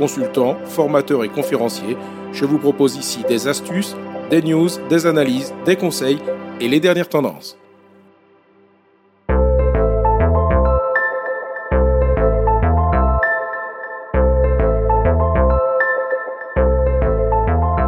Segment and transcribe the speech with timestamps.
[0.00, 1.94] consultant, formateur et conférencier.
[2.32, 3.94] Je vous propose ici des astuces,
[4.30, 6.18] des news, des analyses, des conseils
[6.58, 7.58] et les dernières tendances.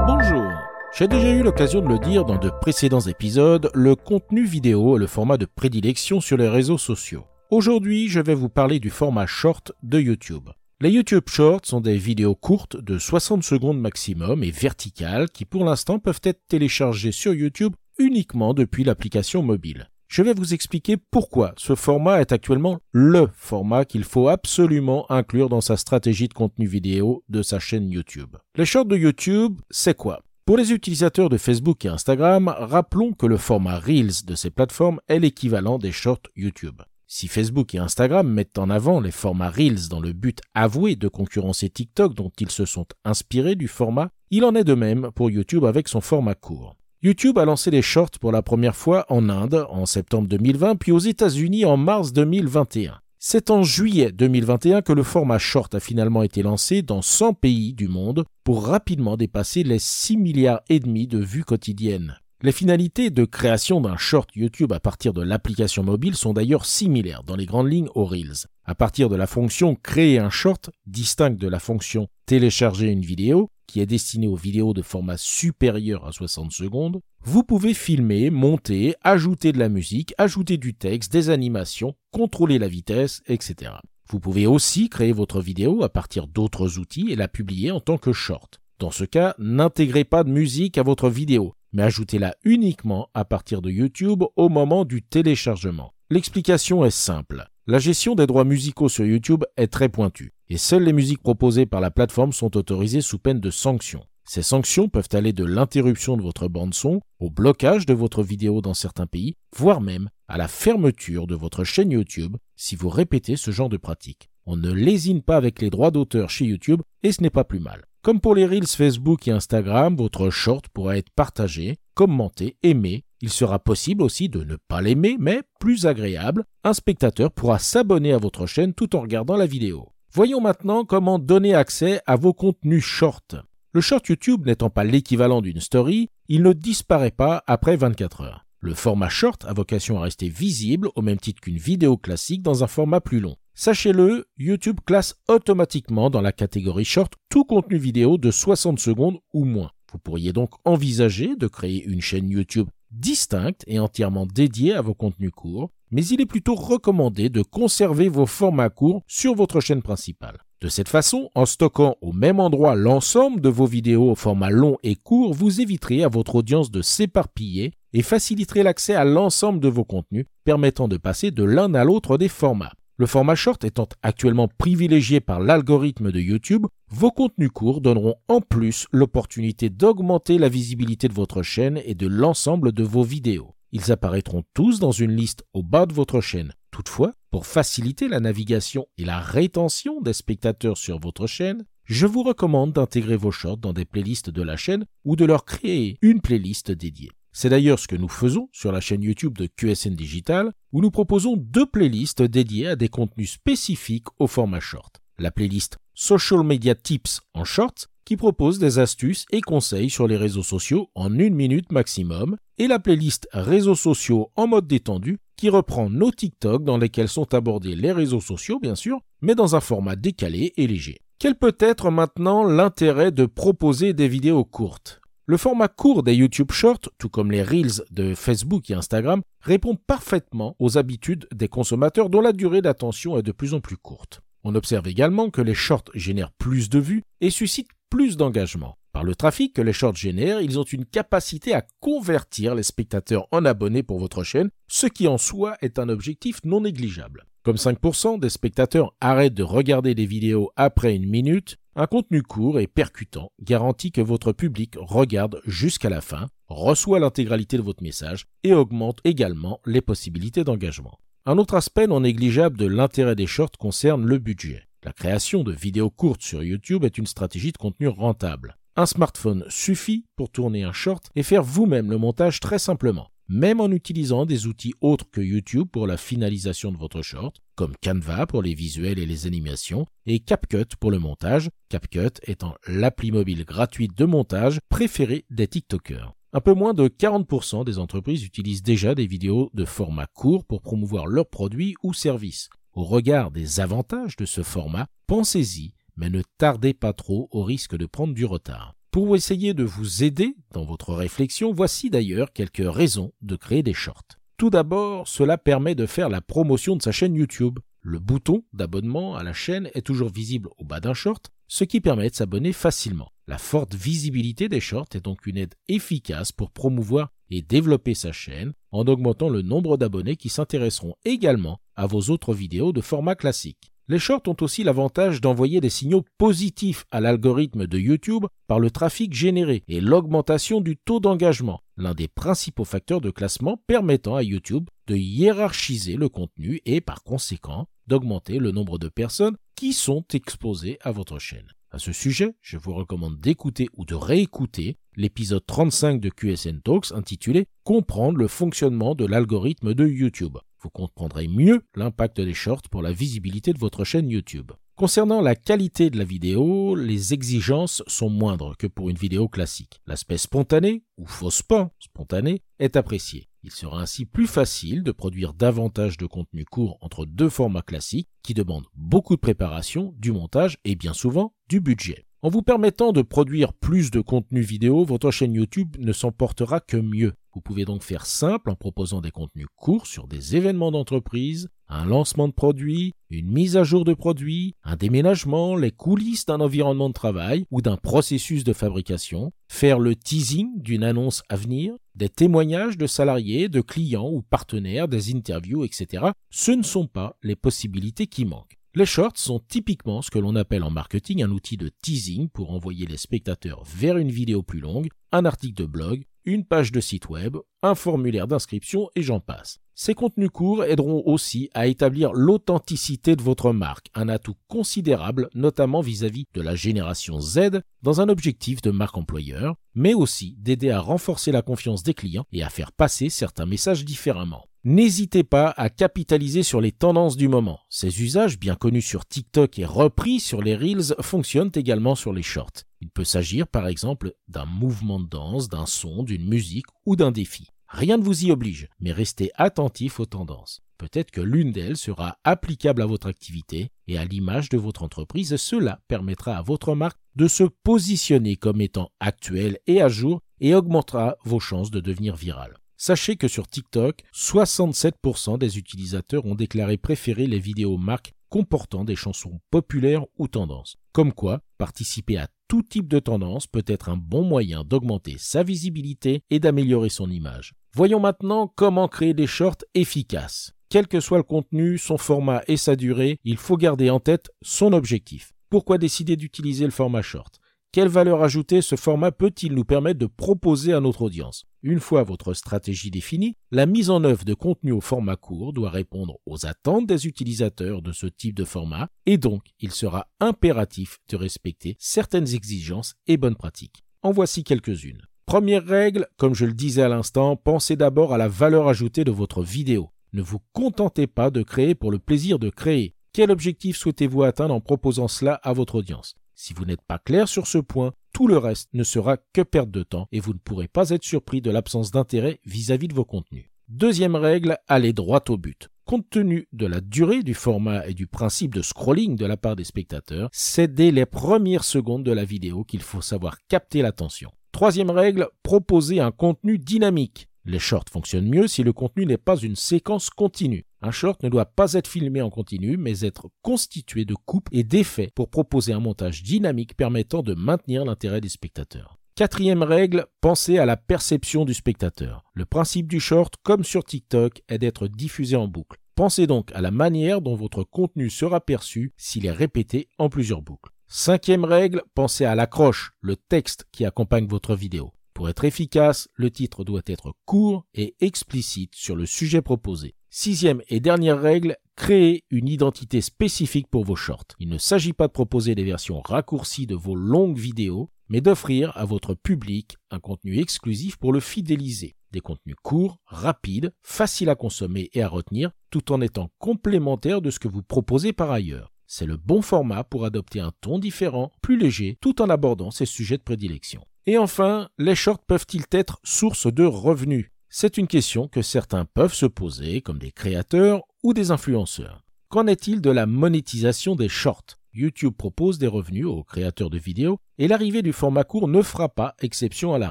[0.06, 0.50] Bonjour.
[0.92, 5.00] J'ai déjà eu l'occasion de le dire dans de précédents épisodes, le contenu vidéo est
[5.00, 7.24] le format de prédilection sur les réseaux sociaux.
[7.50, 10.50] Aujourd'hui, je vais vous parler du format short de YouTube.
[10.82, 15.64] Les YouTube Shorts sont des vidéos courtes de 60 secondes maximum et verticales qui pour
[15.64, 19.88] l'instant peuvent être téléchargées sur YouTube uniquement depuis l'application mobile.
[20.08, 25.48] Je vais vous expliquer pourquoi ce format est actuellement le format qu'il faut absolument inclure
[25.48, 28.36] dans sa stratégie de contenu vidéo de sa chaîne YouTube.
[28.56, 30.24] Les shorts de YouTube, c'est quoi?
[30.46, 34.98] Pour les utilisateurs de Facebook et Instagram, rappelons que le format Reels de ces plateformes
[35.06, 36.82] est l'équivalent des shorts YouTube.
[37.14, 41.08] Si Facebook et Instagram mettent en avant les formats Reels dans le but avoué de
[41.08, 45.30] concurrencer TikTok dont ils se sont inspirés du format, il en est de même pour
[45.30, 46.74] YouTube avec son format court.
[47.02, 50.90] YouTube a lancé les shorts pour la première fois en Inde en septembre 2020 puis
[50.90, 52.98] aux États-Unis en mars 2021.
[53.18, 57.74] C'est en juillet 2021 que le format short a finalement été lancé dans 100 pays
[57.74, 62.21] du monde pour rapidement dépasser les 6 milliards et demi de vues quotidiennes.
[62.44, 67.22] Les finalités de création d'un short YouTube à partir de l'application mobile sont d'ailleurs similaires
[67.22, 68.48] dans les grandes lignes aux Reels.
[68.64, 73.48] À partir de la fonction créer un short, distincte de la fonction télécharger une vidéo,
[73.68, 78.96] qui est destinée aux vidéos de format supérieur à 60 secondes, vous pouvez filmer, monter,
[79.02, 83.70] ajouter de la musique, ajouter du texte, des animations, contrôler la vitesse, etc.
[84.10, 87.98] Vous pouvez aussi créer votre vidéo à partir d'autres outils et la publier en tant
[87.98, 88.58] que short.
[88.80, 93.62] Dans ce cas, n'intégrez pas de musique à votre vidéo mais ajoutez-la uniquement à partir
[93.62, 95.92] de YouTube au moment du téléchargement.
[96.10, 97.46] L'explication est simple.
[97.66, 101.66] La gestion des droits musicaux sur YouTube est très pointue, et seules les musiques proposées
[101.66, 104.04] par la plateforme sont autorisées sous peine de sanctions.
[104.24, 108.74] Ces sanctions peuvent aller de l'interruption de votre bande-son au blocage de votre vidéo dans
[108.74, 113.50] certains pays, voire même à la fermeture de votre chaîne YouTube si vous répétez ce
[113.50, 114.28] genre de pratique.
[114.46, 117.60] On ne lésine pas avec les droits d'auteur chez YouTube et ce n'est pas plus
[117.60, 117.82] mal.
[118.02, 123.04] Comme pour les Reels Facebook et Instagram, votre short pourra être partagé, commenté, aimé.
[123.20, 128.12] Il sera possible aussi de ne pas l'aimer, mais plus agréable, un spectateur pourra s'abonner
[128.12, 129.90] à votre chaîne tout en regardant la vidéo.
[130.12, 133.36] Voyons maintenant comment donner accès à vos contenus short.
[133.72, 138.46] Le short YouTube n'étant pas l'équivalent d'une story, il ne disparaît pas après 24 heures.
[138.58, 142.64] Le format short a vocation à rester visible au même titre qu'une vidéo classique dans
[142.64, 143.36] un format plus long.
[143.54, 149.44] Sachez-le, YouTube classe automatiquement dans la catégorie short tout contenu vidéo de 60 secondes ou
[149.44, 149.70] moins.
[149.92, 154.94] Vous pourriez donc envisager de créer une chaîne YouTube distincte et entièrement dédiée à vos
[154.94, 159.82] contenus courts, mais il est plutôt recommandé de conserver vos formats courts sur votre chaîne
[159.82, 160.38] principale.
[160.62, 164.78] De cette façon, en stockant au même endroit l'ensemble de vos vidéos au format long
[164.82, 169.68] et court, vous éviterez à votre audience de s'éparpiller et faciliterez l'accès à l'ensemble de
[169.68, 172.72] vos contenus, permettant de passer de l'un à l'autre des formats.
[173.02, 178.40] Le format short étant actuellement privilégié par l'algorithme de YouTube, vos contenus courts donneront en
[178.40, 183.56] plus l'opportunité d'augmenter la visibilité de votre chaîne et de l'ensemble de vos vidéos.
[183.72, 186.52] Ils apparaîtront tous dans une liste au bas de votre chaîne.
[186.70, 192.22] Toutefois, pour faciliter la navigation et la rétention des spectateurs sur votre chaîne, je vous
[192.22, 196.20] recommande d'intégrer vos shorts dans des playlists de la chaîne ou de leur créer une
[196.20, 197.10] playlist dédiée.
[197.32, 200.90] C'est d'ailleurs ce que nous faisons sur la chaîne YouTube de QSN Digital, où nous
[200.90, 205.00] proposons deux playlists dédiées à des contenus spécifiques au format short.
[205.18, 210.16] La playlist Social Media Tips en short, qui propose des astuces et conseils sur les
[210.16, 215.48] réseaux sociaux en une minute maximum, et la playlist Réseaux sociaux en mode détendu, qui
[215.48, 219.60] reprend nos TikTok dans lesquels sont abordés les réseaux sociaux, bien sûr, mais dans un
[219.60, 221.00] format décalé et léger.
[221.18, 225.01] Quel peut être maintenant l'intérêt de proposer des vidéos courtes?
[225.26, 229.76] Le format court des YouTube Shorts, tout comme les Reels de Facebook et Instagram, répond
[229.76, 234.20] parfaitement aux habitudes des consommateurs dont la durée d'attention est de plus en plus courte.
[234.42, 238.76] On observe également que les shorts génèrent plus de vues et suscitent plus d'engagement.
[238.92, 243.28] Par le trafic que les shorts génèrent, ils ont une capacité à convertir les spectateurs
[243.30, 247.26] en abonnés pour votre chaîne, ce qui en soi est un objectif non négligeable.
[247.44, 252.60] Comme 5% des spectateurs arrêtent de regarder des vidéos après une minute, Un contenu court
[252.60, 258.26] et percutant garantit que votre public regarde jusqu'à la fin, reçoit l'intégralité de votre message
[258.44, 260.98] et augmente également les possibilités d'engagement.
[261.24, 264.64] Un autre aspect non négligeable de l'intérêt des shorts concerne le budget.
[264.84, 268.58] La création de vidéos courtes sur YouTube est une stratégie de contenu rentable.
[268.76, 273.60] Un smartphone suffit pour tourner un short et faire vous-même le montage très simplement, même
[273.60, 278.26] en utilisant des outils autres que YouTube pour la finalisation de votre short, comme Canva
[278.26, 283.44] pour les visuels et les animations, et CapCut pour le montage, CapCut étant l'appli mobile
[283.44, 286.14] gratuite de montage préférée des TikTokers.
[286.34, 290.62] Un peu moins de 40% des entreprises utilisent déjà des vidéos de format court pour
[290.62, 292.48] promouvoir leurs produits ou services.
[292.72, 297.76] Au regard des avantages de ce format, pensez-y, mais ne tardez pas trop au risque
[297.76, 298.74] de prendre du retard.
[298.92, 303.72] Pour essayer de vous aider dans votre réflexion, voici d'ailleurs quelques raisons de créer des
[303.72, 304.18] shorts.
[304.36, 307.58] Tout d'abord, cela permet de faire la promotion de sa chaîne YouTube.
[307.80, 311.80] Le bouton d'abonnement à la chaîne est toujours visible au bas d'un short, ce qui
[311.80, 313.10] permet de s'abonner facilement.
[313.26, 318.12] La forte visibilité des shorts est donc une aide efficace pour promouvoir et développer sa
[318.12, 323.14] chaîne en augmentant le nombre d'abonnés qui s'intéresseront également à vos autres vidéos de format
[323.14, 323.71] classique.
[323.92, 328.70] Les shorts ont aussi l'avantage d'envoyer des signaux positifs à l'algorithme de YouTube par le
[328.70, 334.22] trafic généré et l'augmentation du taux d'engagement, l'un des principaux facteurs de classement permettant à
[334.22, 340.06] YouTube de hiérarchiser le contenu et par conséquent d'augmenter le nombre de personnes qui sont
[340.14, 341.52] exposées à votre chaîne.
[341.70, 346.92] À ce sujet, je vous recommande d'écouter ou de réécouter l'épisode 35 de QSN Talks
[346.92, 350.38] intitulé Comprendre le fonctionnement de l'algorithme de YouTube.
[350.62, 354.52] Vous comprendrez mieux l'impact des shorts pour la visibilité de votre chaîne YouTube.
[354.76, 359.82] Concernant la qualité de la vidéo, les exigences sont moindres que pour une vidéo classique.
[359.86, 363.28] L'aspect spontané, ou fausse pas spontané, est apprécié.
[363.42, 368.08] Il sera ainsi plus facile de produire davantage de contenu court entre deux formats classiques
[368.22, 372.06] qui demandent beaucoup de préparation, du montage et bien souvent du budget.
[372.24, 376.60] En vous permettant de produire plus de contenu vidéo, votre chaîne YouTube ne s'en portera
[376.60, 377.14] que mieux.
[377.34, 381.84] Vous pouvez donc faire simple en proposant des contenus courts sur des événements d'entreprise, un
[381.84, 386.90] lancement de produit, une mise à jour de produit, un déménagement, les coulisses d'un environnement
[386.90, 392.08] de travail ou d'un processus de fabrication, faire le teasing d'une annonce à venir, des
[392.08, 396.12] témoignages de salariés, de clients ou partenaires, des interviews, etc.
[396.30, 398.61] Ce ne sont pas les possibilités qui manquent.
[398.74, 402.52] Les shorts sont typiquement ce que l'on appelle en marketing un outil de teasing pour
[402.52, 406.80] envoyer les spectateurs vers une vidéo plus longue, un article de blog, une page de
[406.80, 409.58] site web, un formulaire d'inscription et j'en passe.
[409.74, 415.82] Ces contenus courts aideront aussi à établir l'authenticité de votre marque, un atout considérable notamment
[415.82, 420.80] vis-à-vis de la génération Z dans un objectif de marque employeur, mais aussi d'aider à
[420.80, 424.46] renforcer la confiance des clients et à faire passer certains messages différemment.
[424.64, 427.58] N'hésitez pas à capitaliser sur les tendances du moment.
[427.68, 432.22] Ces usages, bien connus sur TikTok et repris sur les Reels, fonctionnent également sur les
[432.22, 432.62] shorts.
[432.80, 437.10] Il peut s'agir par exemple d'un mouvement de danse, d'un son, d'une musique ou d'un
[437.10, 437.48] défi.
[437.66, 440.60] Rien ne vous y oblige, mais restez attentif aux tendances.
[440.78, 445.34] Peut-être que l'une d'elles sera applicable à votre activité et à l'image de votre entreprise.
[445.38, 450.54] Cela permettra à votre marque de se positionner comme étant actuelle et à jour et
[450.54, 452.61] augmentera vos chances de devenir virale.
[452.84, 458.96] Sachez que sur TikTok, 67% des utilisateurs ont déclaré préférer les vidéos marques comportant des
[458.96, 460.74] chansons populaires ou tendances.
[460.90, 465.44] Comme quoi, participer à tout type de tendance peut être un bon moyen d'augmenter sa
[465.44, 467.54] visibilité et d'améliorer son image.
[467.72, 470.52] Voyons maintenant comment créer des shorts efficaces.
[470.68, 474.32] Quel que soit le contenu, son format et sa durée, il faut garder en tête
[474.42, 475.34] son objectif.
[475.50, 477.38] Pourquoi décider d'utiliser le format short?
[477.72, 481.46] Quelle valeur ajoutée ce format peut-il nous permettre de proposer à notre audience?
[481.62, 485.70] Une fois votre stratégie définie, la mise en œuvre de contenu au format court doit
[485.70, 490.98] répondre aux attentes des utilisateurs de ce type de format et donc il sera impératif
[491.08, 493.82] de respecter certaines exigences et bonnes pratiques.
[494.02, 495.06] En voici quelques-unes.
[495.24, 499.12] Première règle, comme je le disais à l'instant, pensez d'abord à la valeur ajoutée de
[499.12, 499.88] votre vidéo.
[500.12, 502.96] Ne vous contentez pas de créer pour le plaisir de créer.
[503.14, 506.16] Quel objectif souhaitez-vous atteindre en proposant cela à votre audience?
[506.42, 509.70] Si vous n'êtes pas clair sur ce point, tout le reste ne sera que perte
[509.70, 513.04] de temps et vous ne pourrez pas être surpris de l'absence d'intérêt vis-à-vis de vos
[513.04, 513.46] contenus.
[513.68, 515.68] Deuxième règle, allez droit au but.
[515.84, 519.54] Compte tenu de la durée du format et du principe de scrolling de la part
[519.54, 524.32] des spectateurs, c'est dès les premières secondes de la vidéo qu'il faut savoir capter l'attention.
[524.50, 527.28] Troisième règle, proposer un contenu dynamique.
[527.44, 530.64] Les shorts fonctionnent mieux si le contenu n'est pas une séquence continue.
[530.80, 534.62] Un short ne doit pas être filmé en continu, mais être constitué de coupes et
[534.62, 538.98] d'effets pour proposer un montage dynamique permettant de maintenir l'intérêt des spectateurs.
[539.16, 542.24] Quatrième règle, pensez à la perception du spectateur.
[542.32, 545.78] Le principe du short, comme sur TikTok, est d'être diffusé en boucle.
[545.94, 550.42] Pensez donc à la manière dont votre contenu sera perçu s'il est répété en plusieurs
[550.42, 550.70] boucles.
[550.86, 554.92] Cinquième règle, pensez à l'accroche, le texte qui accompagne votre vidéo.
[555.22, 559.94] Pour être efficace, le titre doit être court et explicite sur le sujet proposé.
[560.10, 564.26] Sixième et dernière règle, créez une identité spécifique pour vos shorts.
[564.40, 568.76] Il ne s'agit pas de proposer des versions raccourcies de vos longues vidéos, mais d'offrir
[568.76, 571.94] à votre public un contenu exclusif pour le fidéliser.
[572.10, 577.30] Des contenus courts, rapides, faciles à consommer et à retenir, tout en étant complémentaires de
[577.30, 578.72] ce que vous proposez par ailleurs.
[578.88, 582.86] C'est le bon format pour adopter un ton différent, plus léger, tout en abordant ces
[582.86, 583.84] sujets de prédilection.
[584.04, 587.30] Et enfin, les shorts peuvent-ils être source de revenus?
[587.48, 592.02] C'est une question que certains peuvent se poser, comme des créateurs ou des influenceurs.
[592.28, 594.58] Qu'en est-il de la monétisation des shorts?
[594.74, 598.88] YouTube propose des revenus aux créateurs de vidéos et l'arrivée du format court ne fera
[598.88, 599.90] pas exception à la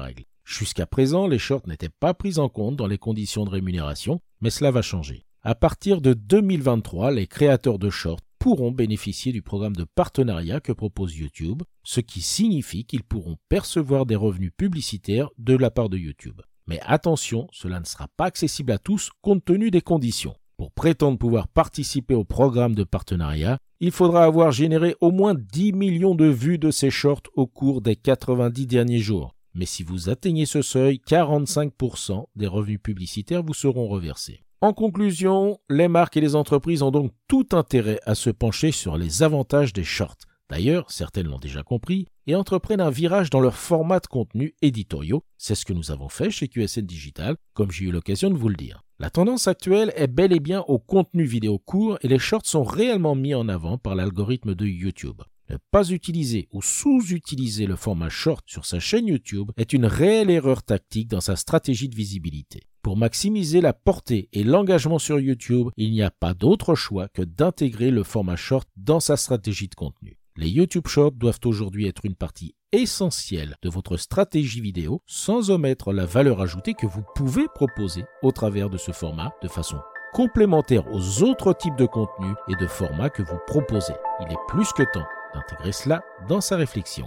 [0.00, 0.24] règle.
[0.44, 4.50] Jusqu'à présent, les shorts n'étaient pas pris en compte dans les conditions de rémunération, mais
[4.50, 5.24] cela va changer.
[5.40, 10.72] À partir de 2023, les créateurs de shorts pourront bénéficier du programme de partenariat que
[10.72, 15.96] propose YouTube, ce qui signifie qu'ils pourront percevoir des revenus publicitaires de la part de
[15.96, 16.40] YouTube.
[16.66, 20.34] Mais attention, cela ne sera pas accessible à tous compte tenu des conditions.
[20.56, 25.74] Pour prétendre pouvoir participer au programme de partenariat, il faudra avoir généré au moins 10
[25.74, 29.36] millions de vues de ces shorts au cours des 90 derniers jours.
[29.54, 34.42] Mais si vous atteignez ce seuil, 45% des revenus publicitaires vous seront reversés.
[34.62, 38.96] En conclusion, les marques et les entreprises ont donc tout intérêt à se pencher sur
[38.96, 40.18] les avantages des shorts.
[40.48, 45.24] D'ailleurs, certaines l'ont déjà compris et entreprennent un virage dans leur format de contenu éditoriaux.
[45.36, 48.48] C'est ce que nous avons fait chez QSN Digital, comme j'ai eu l'occasion de vous
[48.48, 48.84] le dire.
[49.00, 52.62] La tendance actuelle est bel et bien au contenu vidéo court et les shorts sont
[52.62, 55.22] réellement mis en avant par l'algorithme de YouTube.
[55.50, 60.30] Ne pas utiliser ou sous-utiliser le format short sur sa chaîne YouTube est une réelle
[60.30, 62.60] erreur tactique dans sa stratégie de visibilité.
[62.82, 67.22] Pour maximiser la portée et l'engagement sur YouTube, il n'y a pas d'autre choix que
[67.22, 70.18] d'intégrer le format short dans sa stratégie de contenu.
[70.36, 75.92] Les YouTube Shorts doivent aujourd'hui être une partie essentielle de votre stratégie vidéo sans omettre
[75.92, 79.76] la valeur ajoutée que vous pouvez proposer au travers de ce format de façon
[80.12, 83.94] complémentaire aux autres types de contenus et de formats que vous proposez.
[84.22, 87.06] Il est plus que temps d'intégrer cela dans sa réflexion.